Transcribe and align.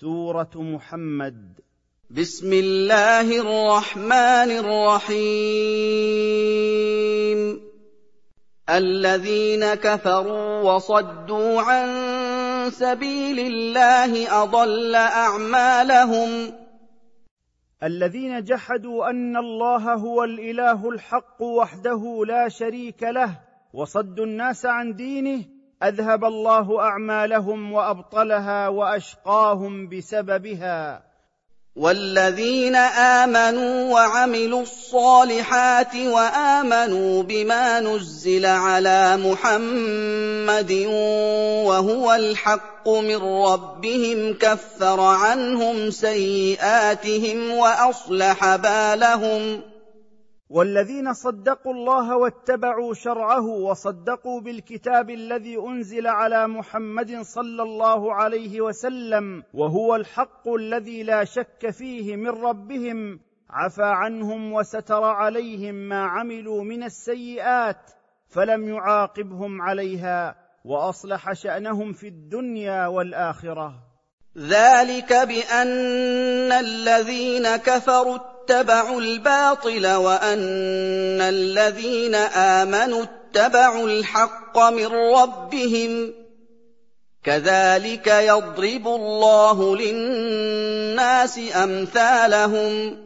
سورة 0.00 0.50
محمد. 0.56 1.60
بسم 2.10 2.52
الله 2.52 3.40
الرحمن 3.40 4.50
الرحيم. 4.60 5.20
الذين 8.70 9.74
كفروا 9.74 10.60
وصدوا 10.60 11.60
عن 11.60 11.88
سبيل 12.70 13.40
الله 13.40 14.42
أضل 14.42 14.94
أعمالهم. 14.94 16.52
الذين 17.82 18.44
جحدوا 18.44 19.10
أن 19.10 19.36
الله 19.36 19.94
هو 19.94 20.24
الإله 20.24 20.88
الحق 20.88 21.42
وحده 21.42 22.24
لا 22.26 22.48
شريك 22.48 23.02
له 23.02 23.40
وصدوا 23.72 24.24
الناس 24.24 24.66
عن 24.66 24.94
دينه 24.94 25.55
أذهب 25.82 26.24
الله 26.24 26.80
أعمالهم 26.80 27.72
وأبطلها 27.72 28.68
وأشقاهم 28.68 29.88
بسببها. 29.88 31.02
والذين 31.76 32.76
آمنوا 32.76 33.92
وعملوا 33.92 34.62
الصالحات 34.62 35.96
وآمنوا 35.96 37.22
بما 37.22 37.80
نزل 37.80 38.46
على 38.46 39.16
محمد 39.16 40.72
وهو 41.68 42.14
الحق 42.14 42.88
من 42.88 43.16
ربهم 43.16 44.34
كفر 44.34 45.00
عنهم 45.00 45.90
سيئاتهم 45.90 47.50
وأصلح 47.50 48.56
بالهم 48.56 49.60
والذين 50.50 51.12
صدقوا 51.12 51.72
الله 51.72 52.16
واتبعوا 52.16 52.94
شرعه 52.94 53.46
وصدقوا 53.46 54.40
بالكتاب 54.40 55.10
الذي 55.10 55.58
أنزل 55.58 56.06
على 56.06 56.46
محمد 56.48 57.20
صلى 57.20 57.62
الله 57.62 58.14
عليه 58.14 58.60
وسلم 58.60 59.42
وهو 59.54 59.96
الحق 59.96 60.48
الذي 60.48 61.02
لا 61.02 61.24
شك 61.24 61.70
فيه 61.70 62.16
من 62.16 62.28
ربهم 62.28 63.20
عفى 63.50 63.84
عنهم 63.84 64.52
وستر 64.52 65.04
عليهم 65.04 65.74
ما 65.74 66.04
عملوا 66.04 66.64
من 66.64 66.82
السيئات 66.82 67.90
فلم 68.28 68.68
يعاقبهم 68.68 69.62
عليها 69.62 70.36
وأصلح 70.64 71.32
شأنهم 71.32 71.92
في 71.92 72.08
الدنيا 72.08 72.86
والآخرة. 72.86 73.74
ذلك 74.38 75.12
بأن 75.12 76.52
الذين 76.52 77.56
كفروا 77.56 78.35
اتبعوا 78.46 79.00
الباطل 79.00 79.86
وأن 79.86 81.20
الذين 81.20 82.14
آمنوا 82.14 83.02
اتبعوا 83.02 83.88
الحق 83.88 84.58
من 84.58 84.86
ربهم 84.86 86.14
كذلك 87.24 88.06
يضرب 88.06 88.86
الله 88.86 89.76
للناس 89.76 91.40
أمثالهم. 91.56 92.96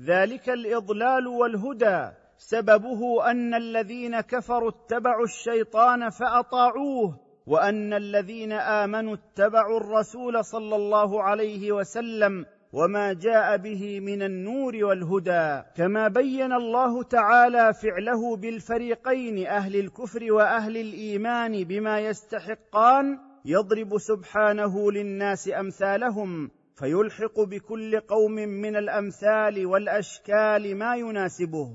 ذلك 0.00 0.48
الإضلال 0.48 1.26
والهدى. 1.26 2.08
سببه 2.38 3.30
أن 3.30 3.54
الذين 3.54 4.20
كفروا 4.20 4.70
اتبعوا 4.70 5.24
الشيطان 5.24 6.10
فأطاعوه 6.10 7.20
وأن 7.46 7.92
الذين 7.92 8.52
آمنوا 8.52 9.16
اتبعوا 9.16 9.80
الرسول 9.80 10.44
صلى 10.44 10.76
الله 10.76 11.22
عليه 11.22 11.72
وسلم 11.72 12.46
وما 12.72 13.12
جاء 13.12 13.56
به 13.56 14.00
من 14.00 14.22
النور 14.22 14.84
والهدى 14.84 15.62
كما 15.76 16.08
بين 16.08 16.52
الله 16.52 17.02
تعالى 17.02 17.74
فعله 17.74 18.36
بالفريقين 18.36 19.46
أهل 19.46 19.76
الكفر 19.76 20.32
وأهل 20.32 20.76
الإيمان 20.76 21.64
بما 21.64 22.00
يستحقان 22.00 23.18
يضرب 23.44 23.98
سبحانه 23.98 24.92
للناس 24.92 25.48
أمثالهم 25.48 26.50
فيلحق 26.76 27.40
بكل 27.40 28.00
قوم 28.00 28.32
من 28.32 28.76
الأمثال 28.76 29.66
والأشكال 29.66 30.76
ما 30.76 30.96
يناسبه. 30.96 31.70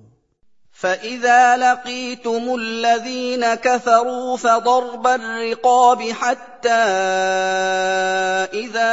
فإذا 0.71 1.57
لقيتم 1.57 2.55
الذين 2.55 3.53
كفروا 3.53 4.37
فضرب 4.37 5.07
الرقاب 5.07 6.01
حتى 6.01 6.50
إذا 8.53 8.91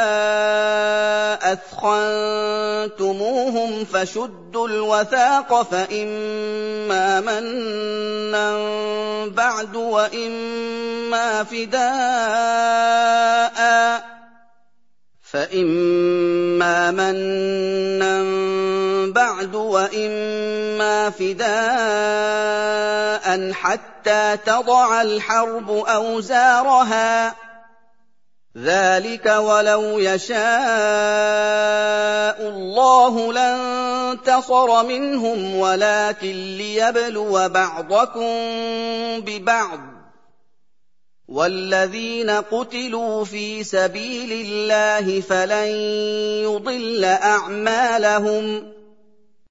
أثخنتموهم 2.89 3.85
فشدوا 3.85 4.67
الوثاق 4.67 5.61
فإما 5.61 7.21
منا 7.21 8.57
بعد 9.27 9.75
وإما 9.75 11.43
فداء 11.43 12.79
فإما 15.31 16.91
منا 16.91 18.23
بعد 19.11 19.55
وإما 19.55 21.09
فداء 21.09 21.49
حتى 23.53 24.37
تضع 24.45 25.01
الحرب 25.01 25.71
أوزارها 25.71 27.35
ذلك 28.63 29.25
ولو 29.25 29.99
يشاء 29.99 30.39
الله 32.49 33.33
لانتصر 33.33 34.85
منهم 34.85 35.55
ولكن 35.55 36.35
ليبلو 36.57 37.49
بعضكم 37.49 38.29
ببعض 39.19 39.79
والذين 41.27 42.29
قتلوا 42.29 43.25
في 43.25 43.63
سبيل 43.63 44.31
الله 44.31 45.21
فلن 45.21 45.67
يضل 46.43 47.05
اعمالهم 47.05 48.73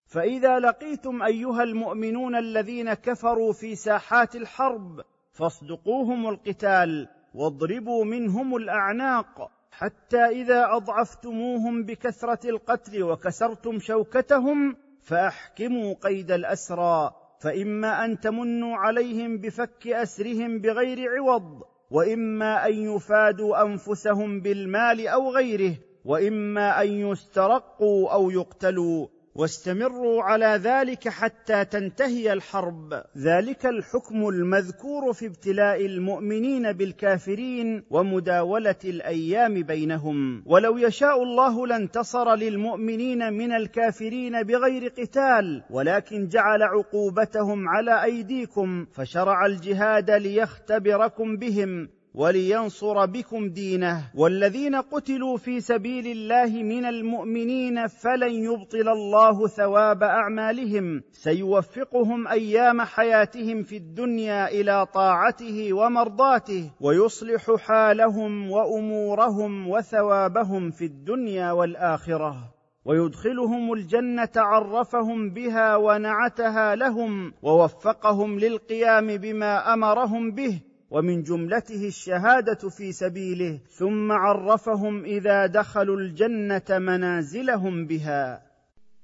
فاذا 0.06 0.58
لقيتم 0.58 1.22
ايها 1.22 1.62
المؤمنون 1.62 2.36
الذين 2.36 2.94
كفروا 2.94 3.52
في 3.52 3.74
ساحات 3.74 4.36
الحرب 4.36 5.00
فاصدقوهم 5.32 6.28
القتال 6.28 7.08
واضربوا 7.34 8.04
منهم 8.04 8.56
الأعناق 8.56 9.50
حتى 9.70 10.24
إذا 10.24 10.66
أضعفتموهم 10.76 11.84
بكثرة 11.84 12.50
القتل 12.50 13.02
وكسرتم 13.02 13.78
شوكتهم 13.78 14.76
فأحكموا 15.02 15.94
قيد 15.94 16.30
الأسرى 16.30 17.10
فإما 17.40 18.04
أن 18.04 18.20
تمنوا 18.20 18.76
عليهم 18.76 19.38
بفك 19.38 19.86
أسرهم 19.86 20.58
بغير 20.58 21.16
عوض 21.16 21.62
وإما 21.90 22.66
أن 22.66 22.74
يفادوا 22.74 23.62
أنفسهم 23.62 24.40
بالمال 24.40 25.08
أو 25.08 25.30
غيره 25.30 25.74
وإما 26.04 26.82
أن 26.82 26.88
يسترقوا 26.88 28.12
أو 28.12 28.30
يقتلوا. 28.30 29.06
واستمروا 29.38 30.22
على 30.22 30.60
ذلك 30.62 31.08
حتى 31.08 31.64
تنتهي 31.64 32.32
الحرب. 32.32 33.02
ذلك 33.18 33.66
الحكم 33.66 34.28
المذكور 34.28 35.12
في 35.12 35.26
ابتلاء 35.26 35.86
المؤمنين 35.86 36.72
بالكافرين 36.72 37.82
ومداولة 37.90 38.82
الأيام 38.84 39.62
بينهم. 39.62 40.42
ولو 40.46 40.78
يشاء 40.78 41.22
الله 41.22 41.66
لانتصر 41.66 42.34
للمؤمنين 42.34 43.32
من 43.32 43.52
الكافرين 43.52 44.42
بغير 44.42 44.88
قتال 44.88 45.62
ولكن 45.70 46.28
جعل 46.28 46.62
عقوبتهم 46.62 47.68
على 47.68 48.04
أيديكم 48.04 48.86
فشرع 48.92 49.46
الجهاد 49.46 50.10
ليختبركم 50.10 51.36
بهم. 51.36 51.88
ولينصر 52.14 53.06
بكم 53.06 53.48
دينه. 53.48 54.10
والذين 54.14 54.74
قتلوا 54.76 55.36
في 55.36 55.60
سبيل 55.60 56.06
الله 56.06 56.62
من 56.62 56.84
المؤمنين 56.84 57.86
فلن 57.86 58.32
يبطل 58.32 58.88
الله 58.88 59.46
ثواب 59.46 60.02
أعمالهم. 60.02 61.02
سيوفقهم 61.12 62.28
أيام 62.28 62.82
حياتهم 62.82 63.62
في 63.62 63.76
الدنيا 63.76 64.48
إلى 64.48 64.86
طاعته 64.94 65.72
ومرضاته 65.72 66.70
ويصلح 66.80 67.54
حالهم 67.56 68.50
وأمورهم 68.50 69.68
وثوابهم 69.68 70.70
في 70.70 70.84
الدنيا 70.84 71.52
والآخرة. 71.52 72.58
ويدخلهم 72.84 73.72
الجنة 73.72 74.30
عرفهم 74.36 75.30
بها 75.30 75.76
ونعتها 75.76 76.74
لهم 76.74 77.32
ووفقهم 77.42 78.38
للقيام 78.38 79.16
بما 79.16 79.74
أمرهم 79.74 80.30
به 80.30 80.60
ومن 80.90 81.22
جملته 81.22 81.86
الشهادة 81.86 82.68
في 82.68 82.92
سبيله 82.92 83.60
ثم 83.78 84.12
عرفهم 84.12 85.04
إذا 85.04 85.46
دخلوا 85.46 85.96
الجنة 85.96 86.78
منازلهم 86.78 87.86
بها. 87.86 88.42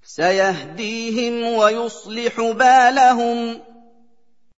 سيهديهم 0.02 1.58
ويصلح 1.58 2.40
بالهم. 2.40 3.60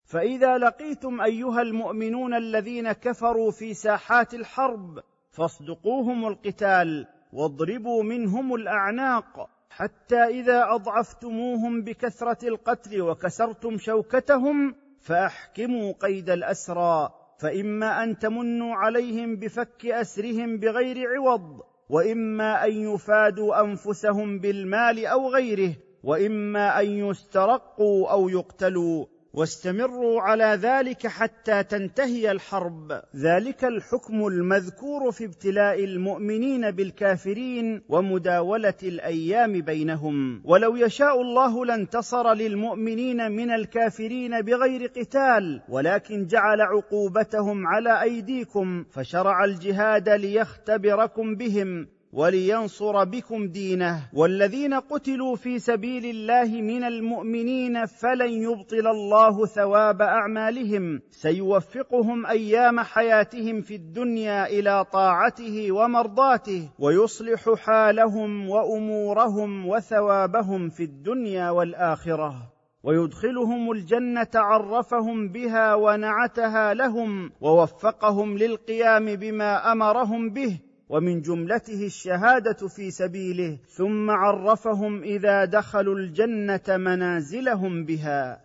فإذا 0.05 0.57
لقيتم 0.57 1.21
أيها 1.21 1.61
المؤمنون 1.61 2.33
الذين 2.33 2.91
كفروا 2.91 3.51
في 3.51 3.73
ساحات 3.73 4.33
الحرب 4.33 4.99
فاصدقوهم 5.31 6.27
القتال 6.27 7.07
واضربوا 7.33 8.03
منهم 8.03 8.55
الأعناق 8.55 9.49
حتى 9.69 10.23
إذا 10.23 10.65
أضعفتموهم 10.69 11.81
بكثرة 11.81 12.47
القتل 12.47 13.01
وكسرتم 13.01 13.77
شوكتهم 13.77 14.75
فأحكموا 15.05 15.93
قيد 15.93 16.29
الأسرى 16.29 17.09
فإما 17.39 18.03
أن 18.03 18.17
تمنوا 18.17 18.75
عليهم 18.75 19.35
بفك 19.35 19.85
أسرهم 19.85 20.57
بغير 20.57 20.97
عوض 21.15 21.61
وإما 21.89 22.65
أن 22.65 22.71
يفادوا 22.71 23.61
أنفسهم 23.61 24.39
بالمال 24.39 25.05
أو 25.05 25.29
غيره 25.29 25.75
وإما 26.03 26.79
أن 26.81 26.85
يسترقوا 26.85 28.11
أو 28.11 28.29
يقتلوا. 28.29 29.05
واستمروا 29.35 30.21
على 30.21 30.59
ذلك 30.61 31.07
حتى 31.07 31.63
تنتهي 31.63 32.31
الحرب. 32.31 33.01
ذلك 33.15 33.65
الحكم 33.65 34.27
المذكور 34.27 35.11
في 35.11 35.25
ابتلاء 35.25 35.83
المؤمنين 35.83 36.71
بالكافرين 36.71 37.81
ومداولة 37.89 38.73
الأيام 38.83 39.61
بينهم. 39.61 40.41
ولو 40.45 40.75
يشاء 40.75 41.21
الله 41.21 41.65
لانتصر 41.65 42.33
للمؤمنين 42.33 43.31
من 43.31 43.51
الكافرين 43.51 44.41
بغير 44.41 44.87
قتال 44.87 45.61
ولكن 45.69 46.25
جعل 46.25 46.61
عقوبتهم 46.61 47.67
على 47.67 48.01
أيديكم 48.01 48.85
فشرع 48.91 49.43
الجهاد 49.43 50.09
ليختبركم 50.09 51.35
بهم. 51.35 51.87
ولينصر 52.15 53.03
بكم 53.03 53.47
دينه. 53.47 54.09
والذين 54.13 54.73
قتلوا 54.73 55.35
في 55.35 55.59
سبيل 55.59 56.05
الله 56.05 56.61
من 56.61 56.83
المؤمنين 56.83 57.85
فلن 57.85 58.29
يبطل 58.29 58.87
الله 58.87 59.45
ثواب 59.45 60.01
أعمالهم. 60.01 61.01
سيوفقهم 61.11 62.25
أيام 62.25 62.79
حياتهم 62.79 63.61
في 63.61 63.75
الدنيا 63.75 64.47
إلى 64.47 64.85
طاعته 64.93 65.71
ومرضاته 65.71 66.69
ويصلح 66.79 67.53
حالهم 67.57 68.49
وأمورهم 68.49 69.67
وثوابهم 69.67 70.69
في 70.69 70.83
الدنيا 70.83 71.49
والآخرة. 71.49 72.55
ويدخلهم 72.83 73.71
الجنة 73.71 74.27
عرفهم 74.35 75.29
بها 75.29 75.75
ونعتها 75.75 76.73
لهم 76.73 77.31
ووفقهم 77.41 78.37
للقيام 78.37 79.15
بما 79.15 79.71
أمرهم 79.71 80.29
به 80.29 80.59
ومن 80.89 81.21
جملته 81.21 81.85
الشهادة 81.85 82.67
في 82.67 82.91
سبيله 82.91 83.57
ثم 83.67 84.09
عرفهم 84.09 85.03
إذا 85.03 85.45
دخلوا 85.45 85.95
الجنة 85.95 86.77
منازلهم 86.77 87.85
بها. 87.85 88.41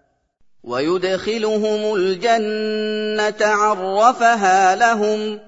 ويدخلهم 0.63 1.95
الجنة 1.95 3.47
عرفها 3.47 4.77
لهم. 4.77 5.41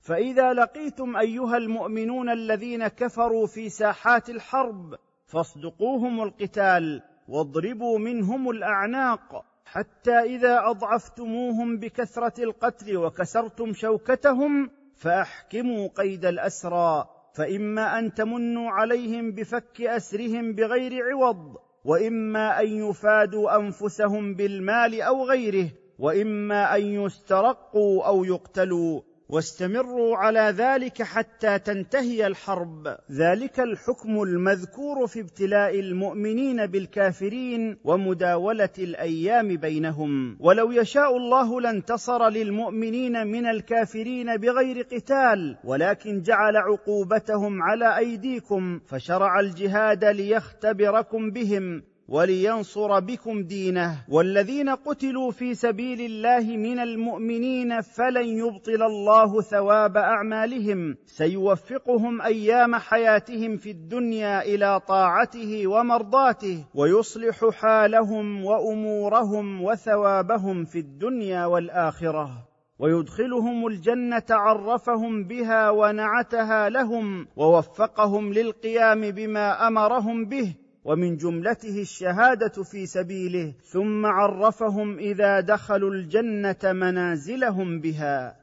فإذا 0.00 0.52
لقيتم 0.52 1.16
أيها 1.16 1.56
المؤمنون 1.56 2.30
الذين 2.30 2.88
كفروا 2.88 3.46
في 3.46 3.68
ساحات 3.68 4.30
الحرب 4.30 4.94
فاصدقوهم 5.26 6.22
القتال 6.22 7.02
واضربوا 7.28 7.98
منهم 7.98 8.50
الأعناق 8.50 9.44
حتى 9.64 10.18
إذا 10.18 10.60
أضعفتموهم 10.64 11.78
بكثرة 11.78 12.44
القتل 12.44 12.96
وكسرتم 12.96 13.72
شوكتهم 13.72 14.70
فاحكموا 14.96 15.88
قيد 15.88 16.24
الأسرى 16.24 17.08
فإما 17.34 17.98
أن 17.98 18.14
تمنوا 18.14 18.70
عليهم 18.70 19.32
بفك 19.32 19.80
أسرهم 19.80 20.52
بغير 20.52 21.10
عوض 21.10 21.56
وإما 21.84 22.60
أن 22.60 22.66
يفادوا 22.66 23.56
أنفسهم 23.56 24.34
بالمال 24.34 25.02
أو 25.02 25.24
غيره 25.24 25.70
وإما 25.98 26.76
أن 26.76 26.82
يسترقوا 26.82 28.06
أو 28.06 28.24
يقتلوا. 28.24 29.00
واستمروا 29.28 30.16
على 30.16 30.54
ذلك 30.56 31.02
حتى 31.02 31.58
تنتهي 31.58 32.26
الحرب. 32.26 32.96
ذلك 33.10 33.60
الحكم 33.60 34.22
المذكور 34.22 35.06
في 35.06 35.20
ابتلاء 35.20 35.80
المؤمنين 35.80 36.66
بالكافرين 36.66 37.76
ومداولة 37.84 38.68
الأيام 38.78 39.56
بينهم. 39.56 40.36
ولو 40.40 40.72
يشاء 40.72 41.16
الله 41.16 41.60
لانتصر 41.60 42.28
للمؤمنين 42.28 43.26
من 43.26 43.46
الكافرين 43.46 44.36
بغير 44.36 44.82
قتال 44.82 45.58
ولكن 45.64 46.20
جعل 46.20 46.56
عقوبتهم 46.56 47.62
على 47.62 47.98
أيديكم 47.98 48.80
فشرع 48.86 49.40
الجهاد 49.40 50.04
ليختبركم 50.04 51.30
بهم. 51.30 51.82
ولينصر 52.08 53.00
بكم 53.00 53.42
دينه. 53.42 54.04
والذين 54.08 54.68
قتلوا 54.68 55.30
في 55.30 55.54
سبيل 55.54 56.00
الله 56.00 56.56
من 56.56 56.78
المؤمنين 56.78 57.80
فلن 57.80 58.26
يبطل 58.26 58.82
الله 58.82 59.40
ثواب 59.40 59.96
أعمالهم. 59.96 60.96
سيوفقهم 61.06 62.22
أيام 62.22 62.74
حياتهم 62.74 63.56
في 63.56 63.70
الدنيا 63.70 64.42
إلى 64.42 64.80
طاعته 64.88 65.66
ومرضاته 65.66 66.64
ويصلح 66.74 67.48
حالهم 67.52 68.44
وأمورهم 68.44 69.62
وثوابهم 69.62 70.64
في 70.64 70.78
الدنيا 70.78 71.46
والآخرة. 71.46 72.30
ويدخلهم 72.78 73.66
الجنة 73.66 74.26
عرفهم 74.30 75.24
بها 75.24 75.70
ونعتها 75.70 76.68
لهم 76.68 77.26
ووفقهم 77.36 78.32
للقيام 78.32 79.10
بما 79.10 79.68
أمرهم 79.68 80.24
به. 80.24 80.54
ومن 80.84 81.16
جملته 81.16 81.80
الشهادة 81.80 82.62
في 82.62 82.86
سبيله 82.86 83.52
ثم 83.72 84.06
عرفهم 84.06 84.98
إذا 84.98 85.40
دخلوا 85.40 85.90
الجنة 85.90 86.72
منازلهم 86.72 87.80
بها. 87.80 88.36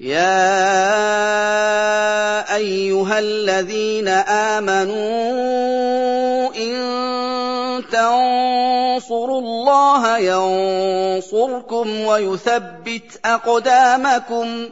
يا 0.00 0.54
أيها 2.56 3.18
الذين 3.18 4.08
آمنوا 4.58 4.98
إن 6.56 6.74
تنصروا 7.84 9.40
الله 9.40 10.18
ينصركم 10.18 12.00
ويثبت 12.00 13.20
أقدامكم. 13.24 14.68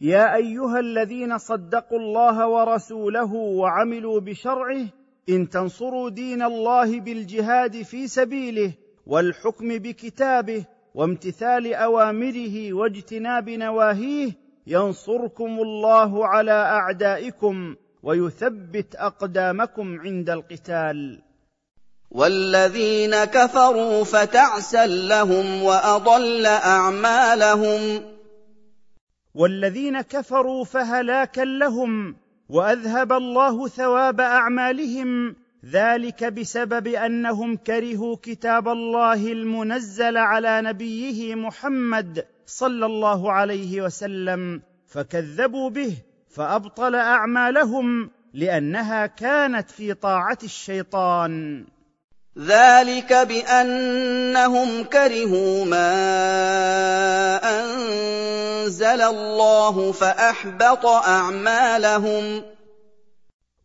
يا 0.00 0.36
أيها 0.36 0.80
الذين 0.80 1.38
صدقوا 1.38 1.98
الله 1.98 2.48
ورسوله 2.48 3.34
وعملوا 3.34 4.20
بشرعه 4.20 4.86
إن 5.28 5.48
تنصروا 5.48 6.10
دين 6.10 6.42
الله 6.42 7.00
بالجهاد 7.00 7.82
في 7.82 8.08
سبيله 8.08 8.72
والحكم 9.06 9.78
بكتابه 9.78 10.64
وامتثال 10.94 11.74
أوامره 11.74 12.72
واجتناب 12.72 13.50
نواهيه 13.50 14.32
ينصركم 14.66 15.58
الله 15.60 16.26
على 16.26 16.52
أعدائكم 16.52 17.76
ويثبت 18.02 18.94
أقدامكم 18.94 20.00
عند 20.00 20.30
القتال. 20.30 21.22
والذين 22.10 23.24
كفروا 23.24 24.04
فتعسا 24.04 24.86
لهم 24.86 25.62
وأضل 25.62 26.46
أعمالهم. 26.46 28.02
والذين 29.34 30.00
كفروا 30.00 30.64
فهلاكا 30.64 31.40
لهم 31.40 32.16
وأذهب 32.48 33.12
الله 33.12 33.68
ثواب 33.68 34.20
أعمالهم 34.20 35.36
ذلك 35.70 36.24
بسبب 36.24 36.86
أنهم 36.88 37.56
كرهوا 37.56 38.16
كتاب 38.22 38.68
الله 38.68 39.32
المنزل 39.32 40.16
على 40.16 40.62
نبيه 40.62 41.34
محمد 41.34 42.24
صلى 42.46 42.86
الله 42.86 43.32
عليه 43.32 43.82
وسلم 43.82 44.62
فكذبوا 44.86 45.70
به 45.70 45.96
فأبطل 46.30 46.94
أعمالهم 46.94 48.10
لأنها 48.34 49.06
كانت 49.06 49.70
في 49.70 49.94
طاعة 49.94 50.38
الشيطان. 50.44 51.64
ذلك 52.38 53.12
بأنهم 53.12 54.84
كرهوا 54.84 55.64
ما 55.64 56.43
انزل 58.94 59.16
الله 59.16 59.92
فأحبط 59.92 60.86
أعمالهم. 60.86 62.42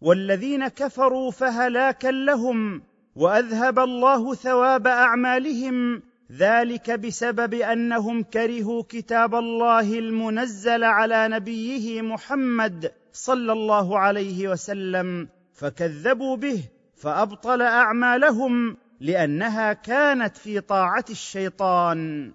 والذين 0.01 0.67
كفروا 0.67 1.31
فهلاكا 1.31 2.07
لهم 2.07 2.81
وأذهب 3.15 3.79
الله 3.79 4.35
ثواب 4.35 4.87
أعمالهم. 4.87 6.01
ذلك 6.31 6.91
بسبب 6.91 7.53
أنهم 7.53 8.23
كرهوا 8.23 8.83
كتاب 8.89 9.35
الله 9.35 9.99
المنزل 9.99 10.83
على 10.83 11.27
نبيه 11.27 12.01
محمد 12.01 12.91
صلى 13.13 13.51
الله 13.51 13.99
عليه 13.99 14.47
وسلم 14.47 15.27
فكذبوا 15.53 16.37
به 16.37 16.63
فأبطل 16.97 17.61
أعمالهم 17.61 18.77
لأنها 18.99 19.73
كانت 19.73 20.37
في 20.37 20.59
طاعة 20.59 21.05
الشيطان. 21.09 22.31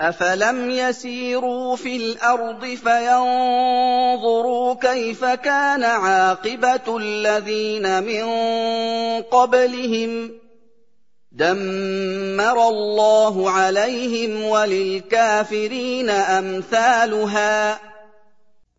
افلم 0.00 0.70
يسيروا 0.70 1.76
في 1.76 1.96
الأرض 1.96 2.64
فينظروا 2.64 4.74
كيف 4.74 5.24
كان 5.24 5.84
عاقبه 5.84 6.96
الذين 6.96 8.02
من 8.02 8.24
قبلهم 9.22 10.30
دمر 11.32 12.68
الله 12.68 13.50
عليهم 13.50 14.44
وللكافرين 14.44 16.10
امثالها 16.10 17.78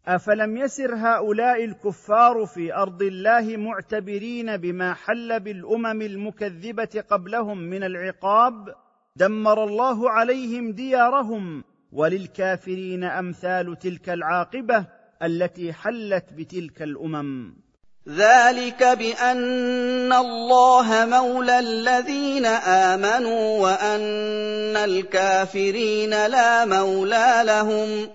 افلم 0.08 0.58
يسر 0.58 0.96
هؤلاء 0.96 1.66
الكفار 1.66 2.46
في 2.46 2.74
ارض 2.74 3.02
الله 3.02 3.58
معتبرين 3.58 4.58
بما 4.58 4.94
حل 4.94 5.40
بالامم 5.40 6.02
المكذبه 6.02 7.04
قبلهم 7.10 7.58
من 7.58 7.84
العقاب 7.84 8.76
دمر 9.20 9.64
الله 9.64 10.10
عليهم 10.10 10.72
ديارهم 10.72 11.64
وللكافرين 11.92 13.04
أمثال 13.04 13.80
تلك 13.80 14.10
العاقبة 14.10 14.86
التي 15.24 15.74
حلت 15.74 16.34
بتلك 16.34 16.82
الأمم. 16.82 17.54
ذلك 18.10 18.84
بأن 18.84 20.14
الله 20.14 21.06
مولى 21.06 21.60
الذين 21.60 22.46
آمنوا 22.46 23.60
وأن 23.60 24.78
الكافرين 24.78 26.10
لا 26.10 26.66
مولى 26.66 27.42
لهم. 27.44 28.10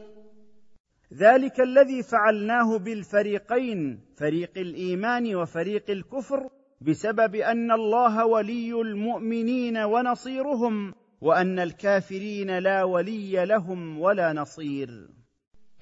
ذلك 1.14 1.60
الذي 1.60 2.02
فعلناه 2.02 2.78
بالفريقين 2.78 4.00
فريق 4.16 4.52
الإيمان 4.56 5.34
وفريق 5.34 5.90
الكفر 5.90 6.50
بسبب 6.86 7.34
أن 7.34 7.72
الله 7.72 8.26
ولي 8.26 8.72
المؤمنين 8.72 9.76
ونصيرهم 9.76 10.94
وأن 11.20 11.58
الكافرين 11.58 12.58
لا 12.58 12.84
ولي 12.84 13.46
لهم 13.46 14.00
ولا 14.00 14.32
نصير. 14.32 14.88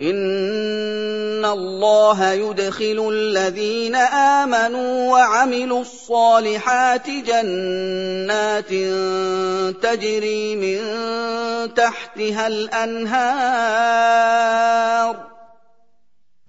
إن 0.03 1.45
الله 1.45 2.33
يدخل 2.33 3.09
الذين 3.13 3.95
آمنوا 3.95 5.11
وعملوا 5.13 5.81
الصالحات 5.81 7.11
جنات 7.11 8.69
تجري 9.83 10.57
من 10.57 10.79
تحتها 11.75 12.47
الأنهار. 12.47 13.73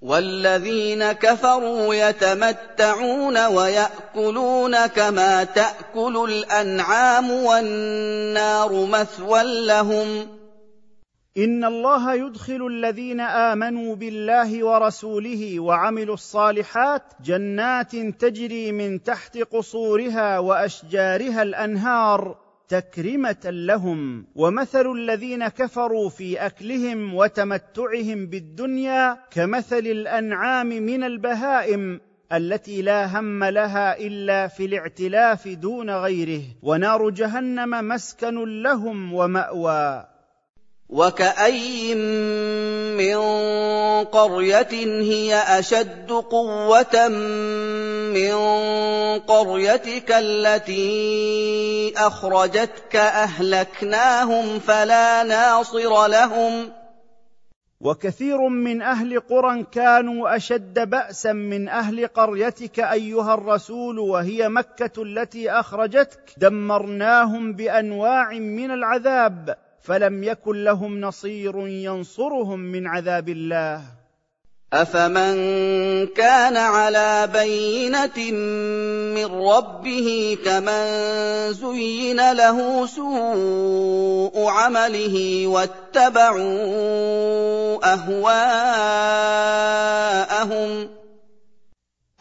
والذين 0.04 1.12
كفروا 1.12 1.96
يتمتعون 1.96 3.46
ويأكلون 3.46 4.86
كما 4.86 5.44
تأكل 5.44 6.30
الأنعام 6.30 7.32
والنار 7.32 8.86
مثوى 8.86 9.66
لهم. 9.66 10.28
إن 11.38 11.66
الله 11.66 12.14
يدخل 12.14 12.68
الذين 12.68 13.20
آمنوا 13.20 13.96
بالله 13.96 14.66
ورسوله 14.66 15.60
وعملوا 15.60 16.14
الصالحات 16.14 17.04
جنات 17.24 17.96
تجري 17.96 18.72
من 18.72 19.04
تحت 19.04 19.38
قصورها 19.38 20.40
وأشجارها 20.40 21.42
الأنهار 21.42 22.43
تكرمة 22.74 23.46
لهم 23.46 24.26
ومثل 24.36 24.92
الذين 24.92 25.48
كفروا 25.48 26.10
في 26.10 26.46
أكلهم 26.46 27.14
وتمتعهم 27.14 28.26
بالدنيا 28.26 29.18
كمثل 29.32 29.78
الأنعام 29.78 30.68
من 30.68 31.04
البهائم 31.04 32.00
التي 32.32 32.82
لا 32.82 33.20
هم 33.20 33.44
لها 33.44 33.98
إلا 34.00 34.48
في 34.48 34.66
الاعتلاف 34.66 35.48
دون 35.48 35.90
غيره 35.90 36.42
ونار 36.62 37.10
جهنم 37.10 37.88
مسكن 37.88 38.62
لهم 38.62 39.14
ومأوى. 39.14 40.13
وكاين 40.94 41.98
من 42.98 43.18
قريه 44.06 44.74
هي 45.02 45.36
اشد 45.36 46.12
قوه 46.12 47.08
من 48.14 48.36
قريتك 49.20 50.12
التي 50.12 51.94
اخرجتك 51.98 52.96
اهلكناهم 52.96 54.60
فلا 54.60 55.24
ناصر 55.24 56.08
لهم 56.08 56.72
وكثير 57.82 58.48
من 58.48 58.82
أهل 58.82 59.20
قرى 59.20 59.64
كانوا 59.64 60.36
اشد 60.36 60.90
باسا 60.90 61.34
من 61.34 61.70
أهل 61.70 62.08
قريتك 62.08 62.80
ايها 62.80 63.34
الرسول 63.34 64.00
وهي 64.00 64.50
مكه 64.50 65.04
التي 65.04 65.52
اخرجتك 65.52 66.34
دمرناهم 66.38 67.54
بانواع 67.54 68.30
من 68.30 68.72
العذاب 68.72 69.58
فلم 69.84 70.24
يكن 70.24 70.64
لهم 70.64 71.02
نصير 71.02 71.68
ينصرهم 71.68 72.60
من 72.60 72.88
عذاب 72.88 73.30
الله. 73.30 73.82
أفمن 74.74 75.36
كان 76.08 76.58
على 76.58 77.30
بينة 77.34 78.32
من 79.16 79.26
ربه 79.26 80.38
كمن 80.46 80.86
زين 81.54 82.32
له 82.32 82.86
سوء 82.86 84.46
عمله 84.48 85.48
واتبعوا 85.48 86.44
أهواءهم 87.94 88.54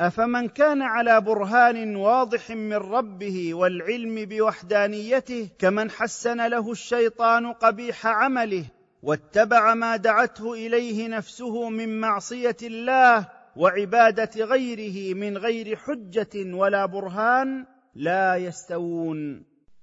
أفمن 0.07 0.49
كان 0.49 0.83
على 0.83 1.21
برهان 1.21 1.97
واضح 1.97 2.51
من 2.51 2.73
ربه 2.73 3.55
والعلم 3.55 4.25
بوحدانيته 4.25 5.49
كمن 5.59 5.91
حسن 5.91 6.47
له 6.47 6.73
الشيطان 6.73 7.53
قبيح 7.53 8.07
عمله 8.07 8.65
واتبع 9.03 9.75
ما 9.75 9.97
دعته 9.97 10.53
إليه 10.53 11.09
نفسه 11.09 11.69
من 11.69 12.01
معصية 12.01 12.57
الله 12.63 13.29
وعبادة 13.57 14.45
غيره 14.45 15.15
من 15.15 15.39
غير 15.39 15.77
حجة 15.77 16.55
ولا 16.55 16.87
برهان 16.87 17.67
لا 17.95 18.37
يستوون. 18.37 19.52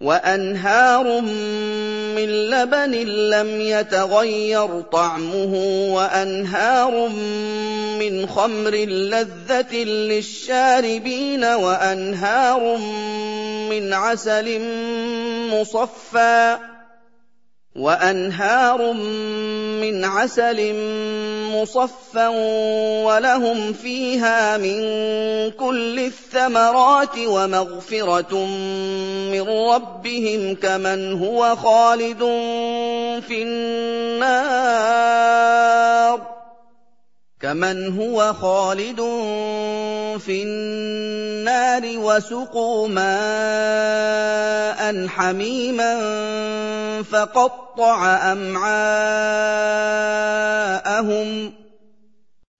وأنهار 0.00 1.20
من 2.16 2.28
لبن 2.50 2.90
لم 3.30 3.60
يتغير 3.60 4.80
طعمه 4.80 5.54
وأنهار 5.94 7.08
من 7.98 8.26
خمر 8.26 8.74
لذة 8.74 9.74
للشاربين 9.84 11.44
وأنهار 11.44 12.76
من 13.70 13.92
عسل 13.92 14.60
مصفّى. 15.50 16.75
وأنهار 17.78 18.92
من 18.92 20.04
عسل 20.04 20.74
مصفى 21.52 22.26
ولهم 23.06 23.72
فيها 23.72 24.56
من 24.56 24.80
كل 25.50 25.98
الثمرات 25.98 27.18
ومغفرة 27.18 28.46
من 29.32 29.42
ربهم 29.48 30.54
كمن 30.54 31.12
هو 31.22 31.56
خالد 31.56 32.18
في 33.28 33.42
النار 33.42 34.76
كمن 37.40 37.98
هو 37.98 38.32
خالد 38.32 39.00
في 40.20 40.42
النار 40.42 41.82
وسقوا 41.98 42.88
ماء 42.88 44.26
حميما 45.06 45.92
فقطع 47.02 48.32
امعاءهم 48.32 48.66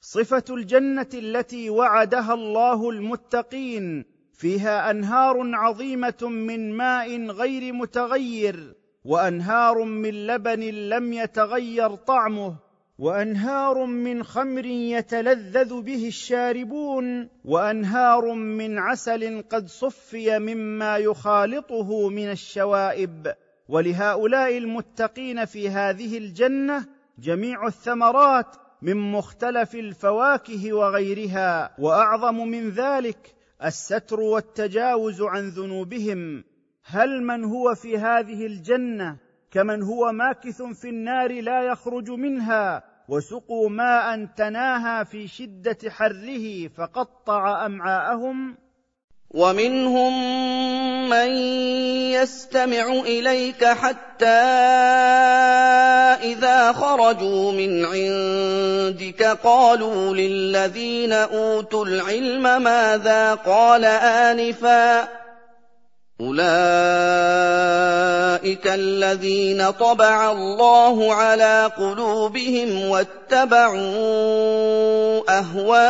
صفه 0.00 0.44
الجنه 0.50 1.08
التي 1.14 1.70
وعدها 1.70 2.34
الله 2.34 2.90
المتقين 2.90 4.04
فيها 4.32 4.90
انهار 4.90 5.36
عظيمه 5.54 6.22
من 6.22 6.72
ماء 6.76 7.26
غير 7.26 7.72
متغير 7.72 8.74
وانهار 9.04 9.82
من 9.82 10.26
لبن 10.26 10.60
لم 10.60 11.12
يتغير 11.12 11.94
طعمه 11.94 12.65
وأنهار 12.98 13.84
من 13.84 14.22
خمر 14.24 14.66
يتلذذ 14.66 15.80
به 15.80 16.08
الشاربون 16.08 17.28
وأنهار 17.44 18.32
من 18.32 18.78
عسل 18.78 19.42
قد 19.42 19.66
صفي 19.68 20.38
مما 20.38 20.96
يخالطه 20.96 22.08
من 22.08 22.30
الشوائب. 22.30 23.34
ولهؤلاء 23.68 24.58
المتقين 24.58 25.44
في 25.44 25.68
هذه 25.68 26.18
الجنة 26.18 26.86
جميع 27.18 27.66
الثمرات 27.66 28.56
من 28.82 29.12
مختلف 29.12 29.74
الفواكه 29.74 30.72
وغيرها. 30.72 31.74
وأعظم 31.78 32.48
من 32.48 32.70
ذلك 32.70 33.34
الستر 33.64 34.20
والتجاوز 34.20 35.22
عن 35.22 35.48
ذنوبهم. 35.48 36.44
هل 36.84 37.22
من 37.22 37.44
هو 37.44 37.74
في 37.74 37.98
هذه 37.98 38.46
الجنة 38.46 39.25
كمن 39.56 39.82
هو 39.82 40.12
ماكث 40.12 40.62
في 40.62 40.88
النار 40.88 41.40
لا 41.40 41.62
يخرج 41.62 42.10
منها 42.10 42.82
وسقوا 43.08 43.68
ماء 43.68 44.24
تناهى 44.36 45.04
في 45.04 45.28
شدة 45.28 45.78
حره 45.90 46.68
فقطع 46.68 47.66
أمعاءهم. 47.66 48.56
ومنهم 49.30 50.12
من 51.08 51.28
يستمع 52.12 52.84
إليك 52.92 53.64
حتى 53.64 54.26
إذا 56.22 56.72
خرجوا 56.72 57.52
من 57.52 57.84
عندك 57.84 59.22
قالوا 59.22 60.14
للذين 60.14 61.12
أوتوا 61.12 61.84
العلم 61.84 62.62
ماذا 62.62 63.34
قال 63.34 63.84
آنفا؟ 63.84 65.25
اولئك 66.20 66.46
الذين 68.66 69.70
طبع 69.70 70.32
الله 70.32 71.14
على 71.14 71.72
قلوبهم 71.76 72.88
واتبعوا 72.90 73.76
اهواءهم 75.38 75.86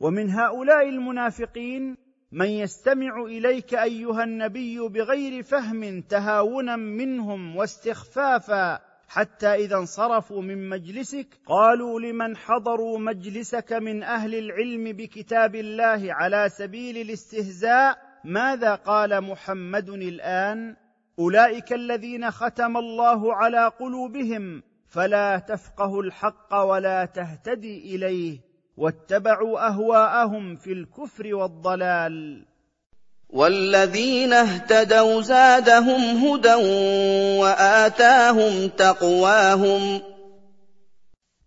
ومن 0.00 0.30
هؤلاء 0.30 0.88
المنافقين 0.88 1.96
من 2.32 2.48
يستمع 2.48 3.22
اليك 3.22 3.74
ايها 3.74 4.24
النبي 4.24 4.78
بغير 4.78 5.42
فهم 5.42 6.00
تهاونا 6.00 6.76
منهم 6.76 7.56
واستخفافا 7.56 8.93
حتى 9.14 9.54
إذا 9.54 9.76
انصرفوا 9.76 10.42
من 10.42 10.68
مجلسك 10.68 11.26
قالوا 11.46 12.00
لمن 12.00 12.36
حضروا 12.36 12.98
مجلسك 12.98 13.72
من 13.72 14.02
أهل 14.02 14.34
العلم 14.34 14.84
بكتاب 14.92 15.54
الله 15.54 16.14
على 16.14 16.48
سبيل 16.48 16.96
الاستهزاء؟ 16.96 17.98
ماذا 18.24 18.74
قال 18.74 19.20
محمد 19.20 19.88
الآن؟ 19.88 20.76
أولئك 21.18 21.72
الذين 21.72 22.30
ختم 22.30 22.76
الله 22.76 23.34
على 23.34 23.66
قلوبهم 23.80 24.62
فلا 24.86 25.38
تفقه 25.38 26.00
الحق 26.00 26.54
ولا 26.54 27.04
تهتدي 27.04 27.94
إليه 27.96 28.40
واتبعوا 28.76 29.68
أهواءهم 29.68 30.56
في 30.56 30.72
الكفر 30.72 31.34
والضلال. 31.34 32.46
والذين 33.28 34.32
اهتدوا 34.32 35.20
زادهم 35.20 36.00
هدى 36.26 36.54
وآتاهم 37.40 38.68
تقواهم. 38.68 40.00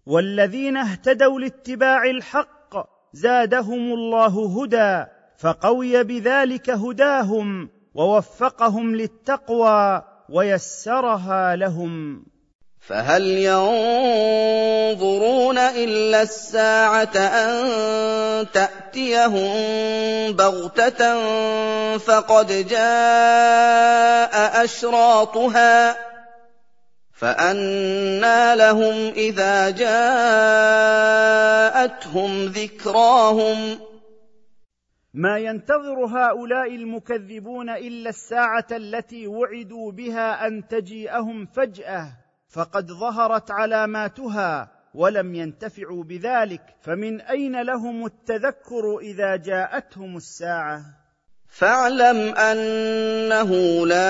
والذين 0.05 0.77
اهتدوا 0.77 1.39
لاتباع 1.39 2.03
الحق 2.03 2.57
زادهم 3.13 3.93
الله 3.93 4.61
هدى 4.61 5.05
فقوي 5.37 6.03
بذلك 6.03 6.69
هداهم 6.69 7.69
ووفقهم 7.93 8.95
للتقوى 8.95 10.03
ويسرها 10.29 11.55
لهم. 11.55 12.25
فهل 12.87 13.23
ينظرون 13.51 14.77
إلا 15.57 16.21
الساعة 16.21 17.17
أن 17.17 18.47
تأتيهم 18.51 19.51
بغتة 20.31 21.17
فقد 21.97 22.67
جاء 22.67 24.63
أشراطها 24.63 25.97
فأنى 27.13 28.55
لهم 28.55 29.11
إذا 29.15 29.69
جاءتهم 29.69 30.05
ذكراهم 32.45 33.79
ما 35.13 35.37
ينتظر 35.37 36.05
هؤلاء 36.05 36.75
المكذبون 36.75 37.69
إلا 37.69 38.09
الساعة 38.09 38.67
التي 38.71 39.27
وعدوا 39.27 39.91
بها 39.91 40.47
أن 40.47 40.67
تجيءهم 40.67 41.45
فجأة. 41.45 42.26
فقد 42.49 42.91
ظهرت 42.91 43.51
علاماتها 43.51 44.71
ولم 44.93 45.35
ينتفعوا 45.35 46.03
بذلك. 46.03 46.61
فمن 46.81 47.21
أين 47.21 47.61
لهم 47.61 48.05
التذكر 48.05 48.99
إذا 49.01 49.35
جاءتهم 49.35 50.17
الساعة؟ 50.17 50.81
فاعلم 51.49 52.35
أنه 52.35 53.51
لا 53.87 54.05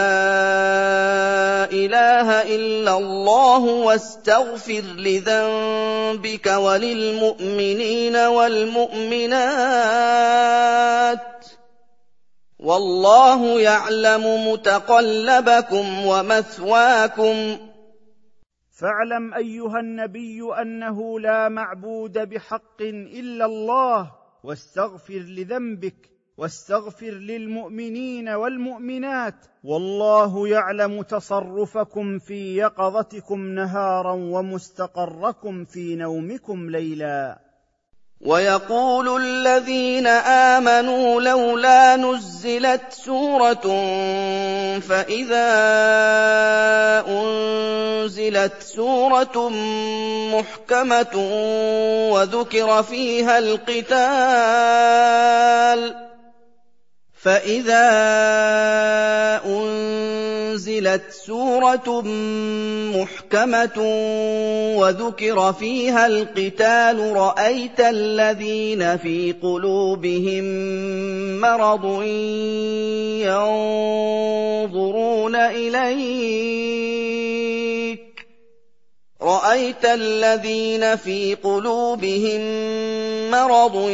إله 1.72 2.56
إلا 2.56 2.98
الله 2.98 3.60
واستغفر 3.60 4.82
لذنبك 4.82 6.48
وللمؤمنين 6.48 8.16
والمؤمنات. 8.16 9.38
والله 12.60 13.62
يعلم 13.62 14.52
متقلبكم 14.52 16.06
ومثواكم. 16.06 17.58
فاعلم 18.80 19.34
أيها 19.34 19.80
النبي 19.80 20.42
أنه 20.62 21.20
لا 21.20 21.50
معبود 21.50 22.30
بحق 22.30 22.82
إلا 22.82 23.46
الله 23.46 24.12
واستغفر 24.44 25.20
لذنبك 25.20 26.10
واستغفر 26.38 27.12
للمؤمنين 27.12 28.30
والمؤمنات 28.30 29.46
والله 29.64 30.48
يعلم 30.48 31.02
تصرفكم 31.02 32.20
في 32.20 32.56
يقظتكم 32.56 33.40
نهارا 33.48 34.14
ومستقركم 34.14 35.64
في 35.64 35.96
نومكم 35.96 36.70
ليلا. 36.70 37.47
ويقول 38.22 39.22
الذين 39.22 40.08
آمنوا 40.58 41.22
لولا 41.22 41.96
نزلت 41.96 42.82
سورة 42.90 43.62
فإذا 44.80 45.48
أنزلت 47.08 48.54
سورة 48.60 49.50
محكمة 50.34 51.16
وذكر 52.12 52.84
فيها 52.84 53.38
القتال 53.38 53.98
فاذا 57.18 57.88
انزلت 59.46 61.02
سوره 61.10 62.02
محكمه 62.96 63.82
وذكر 64.78 65.54
فيها 65.54 66.08
القتال 66.08 67.14
رايت 67.16 67.80
الذين 67.80 68.98
في 68.98 69.36
قلوبهم 69.42 70.44
مرض 71.42 72.04
ينظرون 74.64 75.36
اليك 75.36 76.97
رأيت 79.28 79.86
الذين 79.86 80.96
في 80.96 81.36
قلوبهم 81.36 82.42
مرض 83.32 83.90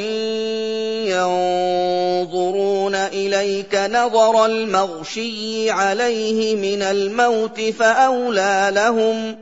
ينظرون 1.10 2.96
إليك 2.96 3.76
نظر 3.76 4.46
المغشي 4.46 5.72
عليه 5.72 6.56
من 6.56 6.82
الموت 6.82 7.62
فأولى 7.62 8.72
لهم 8.74 9.38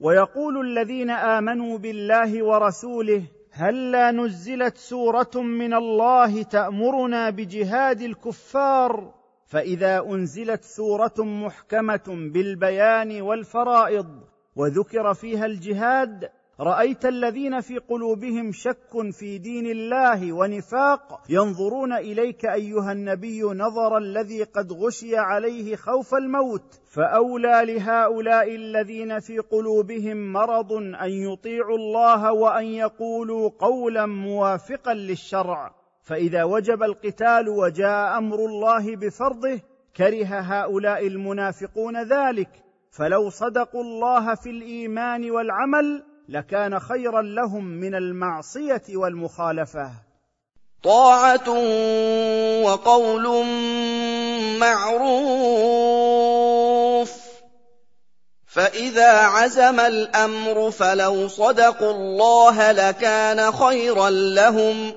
ويقول 0.00 0.66
الذين 0.66 1.10
آمنوا 1.10 1.78
بالله 1.78 2.42
ورسوله 2.42 3.22
هلا 3.52 4.10
نزلت 4.10 4.76
سورة 4.76 5.30
من 5.34 5.74
الله 5.74 6.42
تأمرنا 6.42 7.30
بجهاد 7.30 8.02
الكفار 8.02 9.14
فإذا 9.46 10.04
أنزلت 10.06 10.64
سورة 10.64 11.14
محكمة 11.18 12.04
بالبيان 12.06 13.22
والفرائض 13.22 14.31
وذكر 14.56 15.14
فيها 15.14 15.46
الجهاد 15.46 16.30
رأيت 16.60 17.06
الذين 17.06 17.60
في 17.60 17.78
قلوبهم 17.78 18.52
شك 18.52 19.10
في 19.10 19.38
دين 19.38 19.66
الله 19.66 20.32
ونفاق 20.32 21.22
ينظرون 21.28 21.92
إليك 21.92 22.44
أيها 22.44 22.92
النبي 22.92 23.42
نظر 23.42 23.98
الذي 23.98 24.42
قد 24.42 24.72
غشي 24.72 25.16
عليه 25.16 25.76
خوف 25.76 26.14
الموت 26.14 26.80
فأولى 26.94 27.62
لهؤلاء 27.64 28.54
الذين 28.54 29.20
في 29.20 29.38
قلوبهم 29.38 30.32
مرض 30.32 30.72
أن 30.72 31.10
يطيعوا 31.10 31.76
الله 31.76 32.32
وأن 32.32 32.64
يقولوا 32.64 33.50
قولا 33.58 34.06
موافقا 34.06 34.94
للشرع. 34.94 35.74
فإذا 36.02 36.44
وجب 36.44 36.82
القتال 36.82 37.48
وجاء 37.48 38.18
أمر 38.18 38.36
الله 38.36 38.96
بفرضه 38.96 39.60
كره 39.96 40.40
هؤلاء 40.40 41.06
المنافقون 41.06 42.02
ذلك. 42.02 42.48
فلو 42.92 43.30
صدقوا 43.30 43.82
الله 43.82 44.34
في 44.34 44.50
الإيمان 44.50 45.30
والعمل 45.30 46.04
لكان 46.28 46.78
خيرا 46.78 47.22
لهم 47.22 47.64
من 47.64 47.94
المعصية 47.94 48.82
والمخالفة. 48.94 49.90
طاعة 50.82 51.50
وقول 52.62 53.46
معروف. 54.60 55.92
فإذا 58.46 59.12
عزم 59.12 59.80
الأمر 59.80 60.70
فلو 60.70 61.28
صدقوا 61.28 61.90
الله 61.90 62.72
لكان 62.72 63.52
خيرا 63.52 64.10
لهم. 64.10 64.92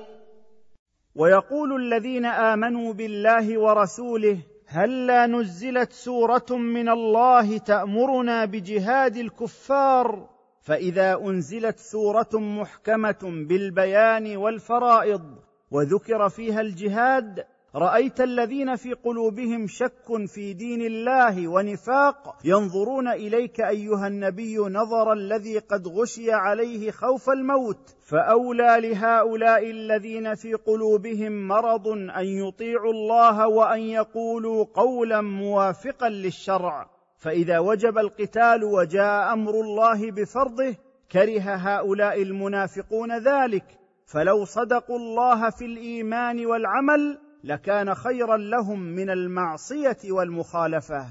ويقول 1.14 1.82
الذين 1.82 2.26
آمنوا 2.26 2.92
بالله 2.92 3.58
ورسوله 3.58 4.38
هلا 4.68 5.26
نزلت 5.26 5.92
سورة 5.92 6.46
من 6.50 6.88
الله 6.88 7.58
تأمرنا 7.58 8.44
بجهاد 8.44 9.16
الكفار؟ 9.16 10.28
فإذا 10.60 11.14
أنزلت 11.14 11.78
سورة 11.78 12.28
محكمة 12.32 13.18
بالبيان 13.22 14.36
والفرائض 14.36 15.34
وذكر 15.70 16.28
فيها 16.28 16.60
الجهاد 16.60 17.44
رأيت 17.76 18.20
الذين 18.20 18.76
في 18.76 18.92
قلوبهم 18.92 19.66
شك 19.66 20.26
في 20.26 20.52
دين 20.52 20.80
الله 20.80 21.48
ونفاق 21.48 22.36
ينظرون 22.44 23.08
إليك 23.08 23.60
أيها 23.60 24.06
النبي 24.06 24.56
نظر 24.56 25.12
الذي 25.12 25.58
قد 25.58 25.88
غشي 25.88 26.32
عليه 26.32 26.90
خوف 26.90 27.30
الموت 27.30 27.96
فأولى 28.00 28.76
لهؤلاء 28.80 29.70
الذين 29.70 30.34
في 30.34 30.54
قلوبهم 30.54 31.48
مرض 31.48 31.88
أن 31.88 32.24
يطيعوا 32.24 32.92
الله 32.92 33.48
وأن 33.48 33.80
يقولوا 33.80 34.64
قولا 34.74 35.20
موافقا 35.20 36.08
للشرع. 36.08 36.90
فإذا 37.18 37.58
وجب 37.58 37.98
القتال 37.98 38.64
وجاء 38.64 39.32
أمر 39.32 39.54
الله 39.60 40.10
بفرضه 40.10 40.74
كره 41.12 41.40
هؤلاء 41.40 42.22
المنافقون 42.22 43.18
ذلك. 43.18 43.64
فلو 44.06 44.44
صدقوا 44.44 44.98
الله 44.98 45.50
في 45.50 45.64
الإيمان 45.64 46.46
والعمل 46.46 47.25
لكان 47.46 47.94
خيرا 47.94 48.36
لهم 48.36 48.80
من 48.80 49.10
المعصية 49.10 49.98
والمخالفة. 50.04 51.06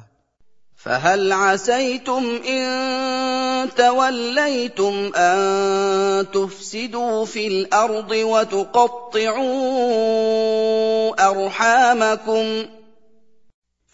فهل 0.76 1.32
عسيتم 1.34 2.24
إن 2.50 3.70
توليتم 3.70 5.12
أن 5.16 6.32
تفسدوا 6.32 7.26
في 7.26 7.48
الأرض 7.48 8.12
وتقطعوا 8.12 9.46
أرحامكم؟ 11.30 12.66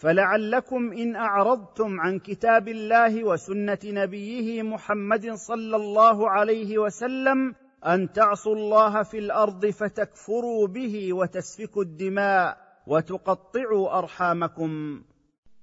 فلعلكم 0.00 0.92
إن 0.92 1.16
أعرضتم 1.16 2.00
عن 2.00 2.18
كتاب 2.18 2.68
الله 2.68 3.24
وسنة 3.24 3.78
نبيه 3.84 4.62
محمد 4.62 5.34
صلى 5.34 5.76
الله 5.76 6.30
عليه 6.30 6.78
وسلم 6.78 7.54
أن 7.86 8.12
تعصوا 8.12 8.54
الله 8.54 9.02
في 9.02 9.18
الأرض 9.18 9.66
فتكفروا 9.66 10.66
به 10.66 11.12
وتسفكوا 11.12 11.82
الدماء 11.82 12.56
وتقطعوا 12.86 13.98
أرحامكم. 13.98 15.02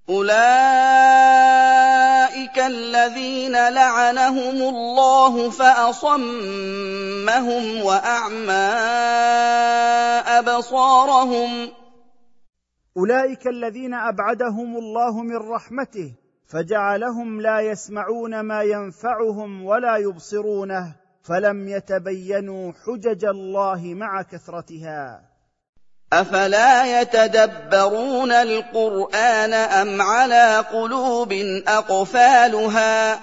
أولئك 0.09 0.29
الذين 2.59 3.51
لعنهم 3.51 4.75
الله 4.75 5.49
فأصمهم 5.49 6.15
وأعمى 7.85 8.69
أبصارهم. 10.39 11.71
أولئك 12.97 13.47
الذين 13.47 13.93
أبعدهم 13.93 14.77
الله 14.77 15.23
من 15.23 15.37
رحمته 15.37 16.15
فجعلهم 16.45 17.41
لا 17.41 17.59
يسمعون 17.59 18.39
ما 18.39 18.61
ينفعهم 18.61 19.65
ولا 19.65 19.97
يبصرونه. 19.97 20.95
فلم 21.29 21.67
يتبينوا 21.67 22.71
حجج 22.85 23.25
الله 23.25 23.93
مع 23.93 24.21
كثرتها. 24.21 25.21
أفلا 26.13 27.01
يتدبرون 27.01 28.31
القرآن 28.31 29.53
أم 29.53 30.01
على 30.01 30.57
قلوب 30.57 31.33
أقفالها؟ 31.67 33.19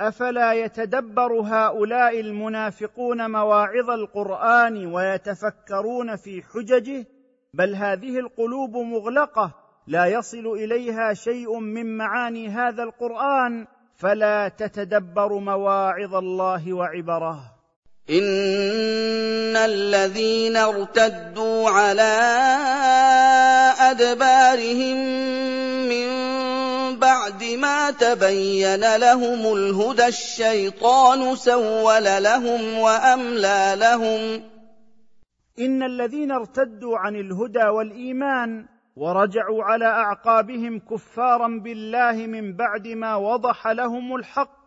أفلا 0.00 0.52
يتدبر 0.52 1.32
هؤلاء 1.32 2.20
المنافقون 2.20 3.30
مواعظ 3.30 3.90
القرآن 3.90 4.86
ويتفكرون 4.86 6.16
في 6.16 6.42
حججه؟ 6.42 7.06
بل 7.54 7.74
هذه 7.74 8.18
القلوب 8.18 8.76
مغلقة 8.76 9.54
لا 9.86 10.06
يصل 10.06 10.46
إليها 10.46 11.14
شيء 11.14 11.58
من 11.58 11.96
معاني 11.96 12.48
هذا 12.48 12.82
القرآن. 12.82 13.66
فلا 14.02 14.48
تتدبر 14.48 15.32
مواعظ 15.32 16.14
الله 16.14 16.72
وعبره. 16.72 17.38
إن 18.10 19.56
الذين 19.56 20.56
ارتدوا 20.56 21.70
على 21.70 22.18
أدبارهم 23.78 24.96
من 25.88 26.08
بعد 26.98 27.44
ما 27.44 27.90
تبين 27.90 28.96
لهم 28.96 29.52
الهدى 29.56 30.06
الشيطان 30.06 31.36
سول 31.36 32.04
لهم 32.22 32.78
وأملى 32.78 33.74
لهم. 33.76 34.42
إن 35.58 35.82
الذين 35.82 36.32
ارتدوا 36.32 36.98
عن 36.98 37.16
الهدى 37.16 37.64
والإيمان 37.64 38.71
ورجعوا 38.96 39.64
على 39.64 39.86
أعقابهم 39.86 40.78
كفارا 40.78 41.48
بالله 41.48 42.12
من 42.12 42.56
بعد 42.56 42.88
ما 42.88 43.16
وضح 43.16 43.66
لهم 43.66 44.16
الحق. 44.16 44.62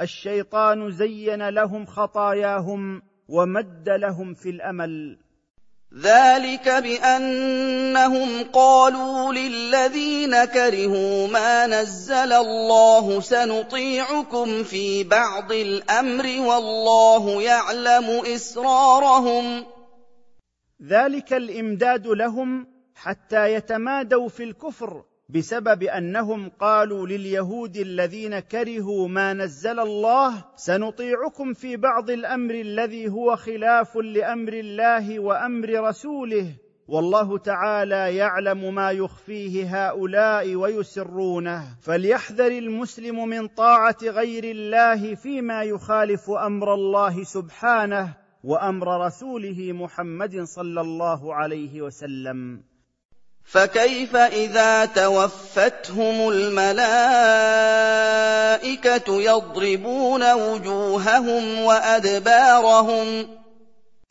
الشيطان 0.00 0.90
زين 0.90 1.48
لهم 1.48 1.86
خطاياهم 1.86 3.02
ومد 3.28 3.88
لهم 3.88 4.34
في 4.34 4.50
الأمل. 4.50 5.18
ذلك 6.00 6.68
بأنهم 6.68 8.44
قالوا 8.52 9.32
للذين 9.32 10.44
كرهوا 10.44 11.28
ما 11.28 11.66
نزل 11.66 12.32
الله 12.32 13.20
سنطيعكم 13.20 14.62
في 14.62 15.04
بعض 15.04 15.52
الأمر 15.52 16.24
والله 16.40 17.42
يعلم 17.42 18.22
إسرارهم. 18.34 19.64
ذلك 20.82 21.32
الإمداد 21.32 22.06
لهم 22.06 22.71
حتى 22.94 23.54
يتمادوا 23.54 24.28
في 24.28 24.42
الكفر 24.42 25.04
بسبب 25.28 25.82
أنهم 25.82 26.48
قالوا 26.48 27.06
لليهود 27.06 27.76
الذين 27.76 28.38
كرهوا 28.38 29.08
ما 29.08 29.32
نزل 29.32 29.80
الله 29.80 30.44
سنطيعكم 30.56 31.52
في 31.52 31.76
بعض 31.76 32.10
الأمر 32.10 32.54
الذي 32.54 33.08
هو 33.08 33.36
خلاف 33.36 33.96
لأمر 33.96 34.52
الله 34.52 35.18
وأمر 35.18 35.88
رسوله. 35.88 36.46
والله 36.88 37.38
تعالى 37.38 38.16
يعلم 38.16 38.74
ما 38.74 38.90
يخفيه 38.90 39.86
هؤلاء 39.86 40.54
ويسرونه. 40.54 41.78
فليحذر 41.82 42.46
المسلم 42.58 43.28
من 43.28 43.48
طاعة 43.48 43.96
غير 44.02 44.44
الله 44.44 45.14
فيما 45.14 45.62
يخالف 45.62 46.30
أمر 46.30 46.74
الله 46.74 47.24
سبحانه 47.24 48.14
وأمر 48.44 49.06
رسوله 49.06 49.72
محمد 49.72 50.42
صلى 50.42 50.80
الله 50.80 51.34
عليه 51.34 51.82
وسلم. 51.82 52.71
فكيف 53.44 54.16
إذا 54.16 54.84
توفتهم 54.84 56.28
الملائكة 56.28 57.62
يضربون 59.22 60.32
وجوههم 60.32 61.58
وأدبارهم؟ 61.58 63.26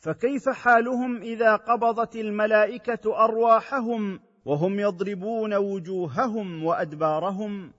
فكيف 0.00 0.48
حالهم 0.48 1.22
إذا 1.22 1.56
قبضت 1.56 2.16
الملائكة 2.16 3.24
أرواحهم 3.24 4.20
وهم 4.44 4.80
يضربون 4.80 5.54
وجوههم 5.54 6.64
وأدبارهم؟ 6.64 7.72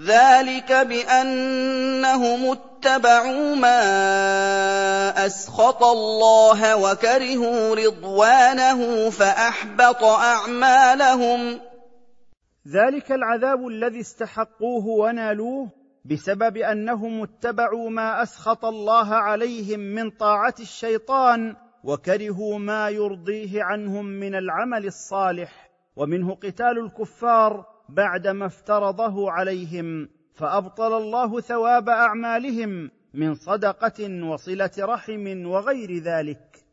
ذلك 0.00 0.72
بأنهم 0.72 2.50
اتبعوا 2.50 3.54
ما 3.54 5.26
أسخط 5.26 5.82
الله 5.82 6.76
وكرهوا 6.76 7.74
رضوانه 7.74 9.10
فأحبط 9.10 10.04
أعمالهم. 10.04 11.60
ذلك 12.68 13.12
العذاب 13.12 13.66
الذي 13.66 14.00
استحقوه 14.00 14.86
ونالوه 14.86 15.68
بسبب 16.04 16.56
أنهم 16.56 17.22
اتبعوا 17.22 17.90
ما 17.90 18.22
أسخط 18.22 18.64
الله 18.64 19.14
عليهم 19.14 19.80
من 19.80 20.10
طاعة 20.10 20.54
الشيطان 20.60 21.56
وكرهوا 21.84 22.58
ما 22.58 22.88
يرضيه 22.88 23.62
عنهم 23.62 24.04
من 24.04 24.34
العمل 24.34 24.86
الصالح. 24.86 25.70
ومنه 25.96 26.34
قتال 26.34 26.78
الكفار 26.78 27.71
بعدما 27.94 28.46
افترضه 28.46 29.30
عليهم 29.30 30.08
فأبطل 30.34 30.96
الله 30.96 31.40
ثواب 31.40 31.88
أعمالهم 31.88 32.90
من 33.14 33.34
صدقة 33.34 34.24
وصلة 34.24 34.70
رحم 34.78 35.46
وغير 35.46 35.98
ذلك. 35.98 36.64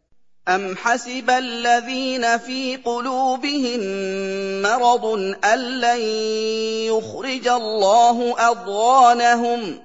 أم 0.47 0.75
حسب 0.75 1.29
الذين 1.29 2.38
في 2.38 2.75
قلوبهم 2.75 3.82
مرض 4.62 5.05
أن 5.45 5.79
لن 5.82 6.01
يخرج 6.88 7.47
الله 7.47 8.49
أضغانهم؟ 8.51 9.79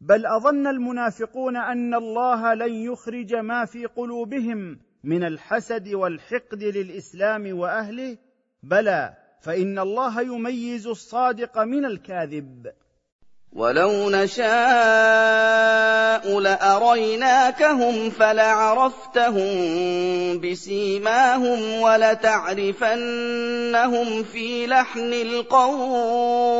بل 0.00 0.26
أظن 0.26 0.66
المنافقون 0.66 1.56
أن 1.56 1.94
الله 1.94 2.54
لن 2.54 2.72
يخرج 2.72 3.34
ما 3.34 3.64
في 3.64 3.86
قلوبهم 3.86 4.78
من 5.04 5.24
الحسد 5.24 5.88
والحقد 5.88 6.62
للإسلام 6.62 7.58
وأهله 7.58 8.16
بلى 8.62 9.27
فإن 9.40 9.78
الله 9.78 10.20
يميز 10.20 10.86
الصادق 10.86 11.58
من 11.58 11.84
الكاذب. 11.84 12.72
ولو 13.52 14.10
نشاء 14.10 14.48
لأريناكهم 16.40 18.10
فلعرفتهم 18.10 19.48
بسيماهم 20.40 21.80
ولتعرفنهم 21.82 23.02
في 24.22 24.66
لحن 24.66 25.12
القول. 25.12 26.58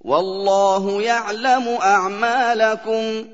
والله 0.00 1.02
يعلم 1.02 1.68
أعمالكم. 1.68 3.28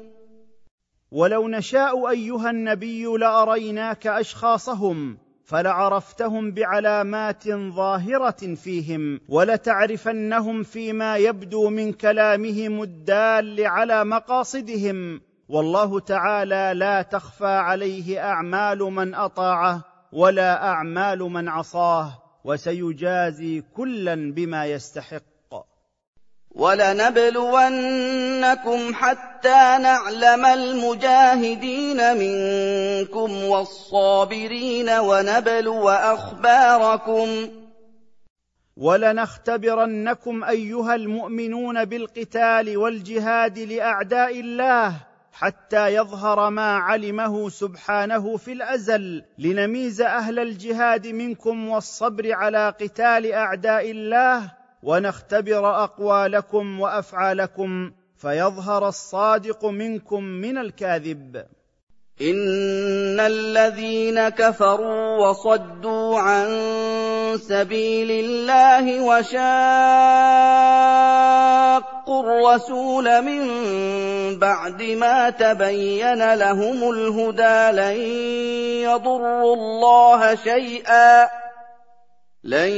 ولو 1.12 1.49
نشاء 1.49 2.11
أيها 2.11 2.51
النبي 2.51 3.05
لأريناك 3.05 4.07
أشخاصهم 4.07 5.19
فلعرفتهم 5.51 6.51
بعلامات 6.51 7.49
ظاهرة 7.49 8.55
فيهم 8.55 9.21
ولتعرفنهم 9.29 10.63
فيما 10.63 11.17
يبدو 11.17 11.71
من 11.71 11.93
كلامهم 11.93 12.83
الدال 12.83 13.67
على 13.67 14.05
مقاصدهم. 14.05 15.21
والله 15.49 16.01
تعالى 16.01 16.73
لا 16.75 17.03
تخفى 17.03 17.47
عليه 17.47 18.25
أعمال 18.25 18.79
من 18.79 19.15
أطاعه 19.15 19.85
ولا 20.13 20.69
أعمال 20.69 21.19
من 21.19 21.49
عصاه 21.49 22.23
وسيجازي 22.45 23.61
كلا 23.61 24.33
بما 24.33 24.67
يستحق. 24.67 25.30
ولنبلونكم 26.55 27.75
حتى 28.95 29.79
نعلم 29.83 30.45
المجاهدين 30.45 32.17
منكم 32.17 33.45
والصابرين 33.45 34.91
ونبلو 34.91 35.89
أخباركم 35.89 37.49
ولنختبرنكم 38.77 40.45
أيها 40.45 40.95
المؤمنون 40.95 41.85
بالقتال 41.85 42.77
والجهاد 42.77 43.59
لأعداء 43.59 44.41
الله 44.41 44.97
حتى 45.33 45.95
يظهر 45.95 46.51
ما 46.51 46.77
علمه 46.77 47.49
سبحانه 47.49 48.37
في 48.37 48.53
الأزل 48.53 49.25
لنميز 49.39 50.01
أهل 50.01 50.39
الجهاد 50.39 51.07
منكم 51.07 51.69
والصبر 51.69 52.33
على 52.33 52.75
قتال 52.81 53.33
أعداء 53.33 53.91
الله 53.91 54.60
ونختبر 54.83 55.85
أقوالكم 55.85 56.81
وأفعالكم 56.81 57.93
فيظهر 58.19 58.88
الصادق 58.88 59.64
منكم 59.64 60.25
من 60.25 60.59
الكاذب. 60.59 61.45
إن 62.21 63.21
الذين 63.21 64.29
كفروا 64.29 65.29
وصدوا 65.29 66.19
عن 66.19 66.49
سبيل 67.49 68.11
الله 68.11 69.01
وشاقوا 69.01 69.40
الرسول 72.23 73.23
من 73.23 73.49
بعد 74.38 74.83
ما 74.83 75.31
تبين 75.31 76.35
لهم 76.35 76.90
الهدى 76.90 77.71
لن 77.81 77.97
يضروا 78.83 79.55
الله 79.55 80.35
شيئا. 80.35 81.39
لن 82.44 82.70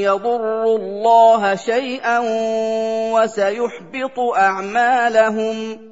يضروا 0.00 0.78
الله 0.78 1.54
شيئا 1.54 2.18
وسيحبط 3.12 4.18
أعمالهم. 4.36 5.88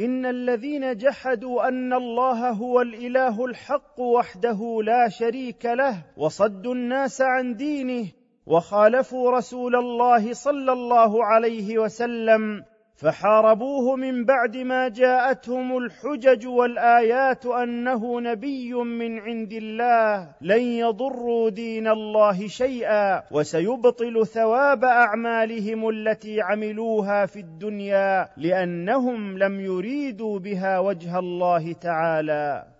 إن 0.00 0.26
الذين 0.26 0.96
جحدوا 0.96 1.68
أن 1.68 1.92
الله 1.92 2.50
هو 2.50 2.80
الإله 2.80 3.44
الحق 3.44 4.00
وحده 4.00 4.80
لا 4.84 5.08
شريك 5.08 5.66
له 5.66 6.04
وصدوا 6.16 6.74
الناس 6.74 7.20
عن 7.20 7.54
دينه 7.54 8.06
وخالفوا 8.46 9.30
رسول 9.30 9.76
الله 9.76 10.32
صلى 10.32 10.72
الله 10.72 11.24
عليه 11.24 11.78
وسلم 11.78 12.64
فحاربوه 13.00 13.96
من 13.96 14.24
بعد 14.24 14.56
ما 14.56 14.88
جاءتهم 14.88 15.76
الحجج 15.76 16.46
والآيات 16.46 17.46
أنه 17.46 18.20
نبي 18.20 18.74
من 18.74 19.18
عند 19.18 19.52
الله 19.52 20.28
لن 20.40 20.62
يضروا 20.62 21.50
دين 21.50 21.88
الله 21.88 22.48
شيئا 22.48 23.22
وسيبطل 23.30 24.26
ثواب 24.26 24.84
أعمالهم 24.84 25.88
التي 25.88 26.40
عملوها 26.40 27.26
في 27.26 27.40
الدنيا 27.40 28.28
لأنهم 28.36 29.38
لم 29.38 29.60
يريدوا 29.60 30.38
بها 30.38 30.78
وجه 30.78 31.18
الله 31.18 31.72
تعالى. 31.72 32.79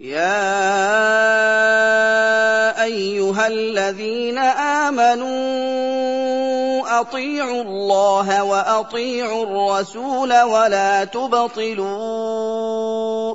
يا 0.00 0.32
ايها 2.82 3.46
الذين 3.46 4.38
امنوا 4.88 5.30
اطيعوا 7.00 7.62
الله 7.62 8.44
واطيعوا 8.44 9.42
الرسول 9.42 10.40
ولا 10.42 11.04
تبطلوا 11.04 11.90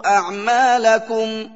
اعمالكم 0.08 1.49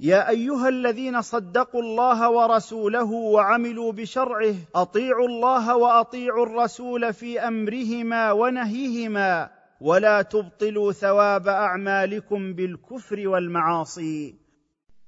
يا 0.00 0.28
ايها 0.28 0.68
الذين 0.68 1.22
صدقوا 1.22 1.82
الله 1.82 2.30
ورسوله 2.30 3.12
وعملوا 3.12 3.92
بشرعه 3.92 4.54
اطيعوا 4.74 5.28
الله 5.28 5.76
واطيعوا 5.76 6.46
الرسول 6.46 7.12
في 7.12 7.40
امرهما 7.40 8.32
ونهيهما 8.32 9.53
ولا 9.84 10.22
تبطلوا 10.22 10.92
ثواب 10.92 11.48
أعمالكم 11.48 12.54
بالكفر 12.54 13.28
والمعاصي. 13.28 14.34